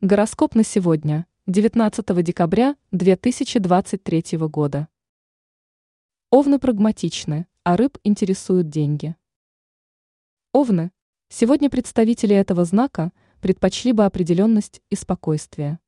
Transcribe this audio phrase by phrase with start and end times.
[0.00, 4.86] Гороскоп на сегодня, 19 декабря 2023 года.
[6.30, 9.16] Овны прагматичны, а рыб интересуют деньги.
[10.52, 10.92] Овны.
[11.28, 15.80] Сегодня представители этого знака предпочли бы определенность и спокойствие.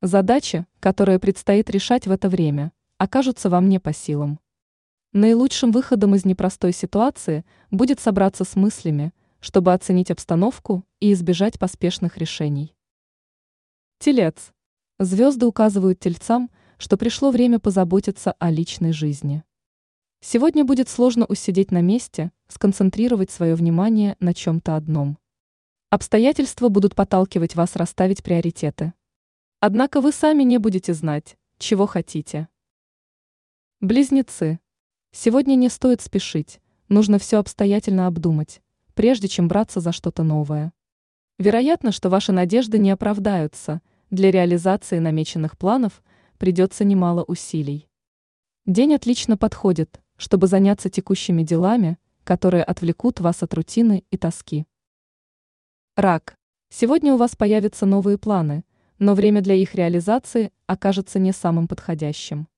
[0.00, 4.38] Задачи, которые предстоит решать в это время, окажутся вам не по силам.
[5.12, 12.18] Наилучшим выходом из непростой ситуации будет собраться с мыслями, чтобы оценить обстановку и избежать поспешных
[12.18, 12.76] решений.
[14.04, 14.52] Телец.
[14.98, 19.44] Звезды указывают тельцам, что пришло время позаботиться о личной жизни.
[20.20, 25.18] Сегодня будет сложно усидеть на месте, сконцентрировать свое внимание на чем-то одном.
[25.88, 28.92] Обстоятельства будут подталкивать вас расставить приоритеты.
[29.60, 32.48] Однако вы сами не будете знать, чего хотите.
[33.80, 34.58] Близнецы.
[35.12, 38.62] Сегодня не стоит спешить, нужно все обстоятельно обдумать,
[38.94, 40.72] прежде чем браться за что-то новое.
[41.38, 43.80] Вероятно, что ваши надежды не оправдаются–
[44.12, 46.02] для реализации намеченных планов
[46.36, 47.88] придется немало усилий.
[48.66, 54.66] День отлично подходит, чтобы заняться текущими делами, которые отвлекут вас от рутины и тоски.
[55.96, 56.36] Рак.
[56.68, 58.64] Сегодня у вас появятся новые планы,
[58.98, 62.48] но время для их реализации окажется не самым подходящим.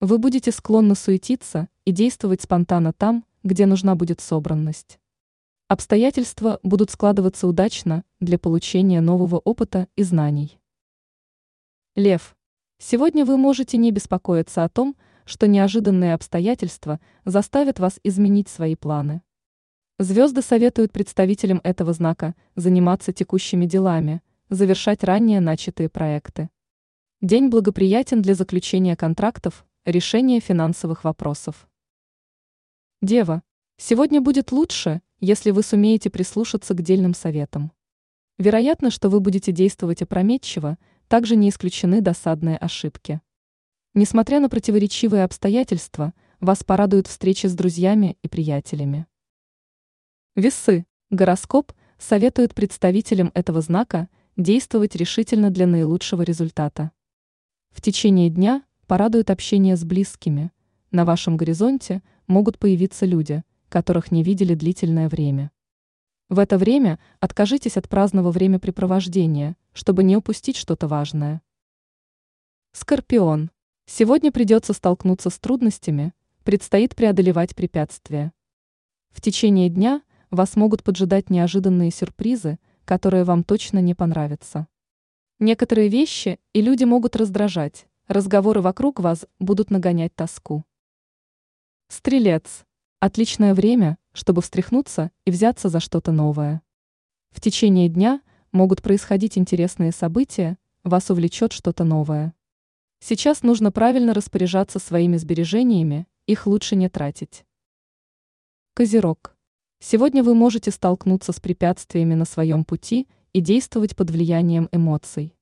[0.00, 5.00] Вы будете склонны суетиться и действовать спонтанно там, где нужна будет собранность.
[5.66, 10.60] Обстоятельства будут складываться удачно для получения нового опыта и знаний.
[11.96, 12.36] Лев.
[12.76, 19.22] Сегодня вы можете не беспокоиться о том, что неожиданные обстоятельства заставят вас изменить свои планы.
[19.98, 26.50] Звезды советуют представителям этого знака заниматься текущими делами, завершать ранее начатые проекты.
[27.22, 31.66] День благоприятен для заключения контрактов, решения финансовых вопросов.
[33.00, 33.42] Дева.
[33.78, 37.72] Сегодня будет лучше, если вы сумеете прислушаться к дельным советам.
[38.36, 40.76] Вероятно, что вы будете действовать опрометчиво,
[41.08, 43.20] также не исключены досадные ошибки.
[43.94, 49.06] Несмотря на противоречивые обстоятельства, вас порадуют встречи с друзьями и приятелями.
[50.34, 50.84] Весы.
[51.10, 56.90] Гороскоп советует представителям этого знака действовать решительно для наилучшего результата.
[57.70, 60.50] В течение дня порадует общение с близкими.
[60.90, 65.50] На вашем горизонте могут появиться люди, которых не видели длительное время.
[66.28, 71.40] В это время откажитесь от праздного времяпрепровождения, чтобы не упустить что-то важное.
[72.72, 73.52] Скорпион.
[73.86, 78.32] Сегодня придется столкнуться с трудностями, предстоит преодолевать препятствия.
[79.10, 84.66] В течение дня вас могут поджидать неожиданные сюрпризы, которые вам точно не понравятся.
[85.38, 90.64] Некоторые вещи и люди могут раздражать, разговоры вокруг вас будут нагонять тоску.
[91.86, 92.64] Стрелец.
[92.98, 96.62] Отличное время, чтобы встряхнуться и взяться за что-то новое.
[97.30, 102.34] В течение дня могут происходить интересные события, вас увлечет что-то новое.
[102.98, 107.44] Сейчас нужно правильно распоряжаться своими сбережениями, их лучше не тратить.
[108.72, 109.36] Козерог.
[109.80, 115.36] Сегодня вы можете столкнуться с препятствиями на своем пути и действовать под влиянием эмоций.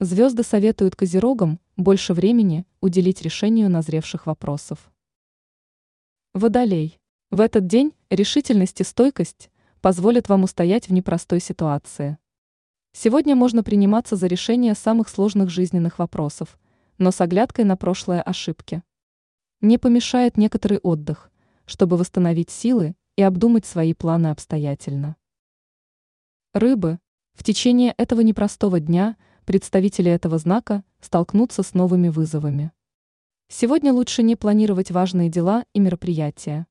[0.00, 4.90] Звезды советуют козерогам больше времени уделить решению назревших вопросов.
[6.34, 6.98] Водолей.
[7.32, 9.50] В этот день решительность и стойкость
[9.80, 12.18] позволят вам устоять в непростой ситуации.
[12.92, 16.58] Сегодня можно приниматься за решение самых сложных жизненных вопросов,
[16.98, 18.82] но с оглядкой на прошлые ошибки.
[19.62, 21.32] Не помешает некоторый отдых,
[21.64, 25.16] чтобы восстановить силы и обдумать свои планы обстоятельно.
[26.52, 26.98] Рыбы.
[27.32, 29.16] В течение этого непростого дня
[29.46, 32.72] представители этого знака столкнутся с новыми вызовами.
[33.48, 36.66] Сегодня лучше не планировать важные дела и мероприятия.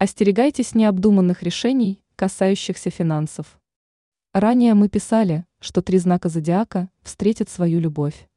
[0.00, 3.58] Остерегайтесь необдуманных решений, касающихся финансов.
[4.32, 8.28] Ранее мы писали, что три знака зодиака встретят свою любовь.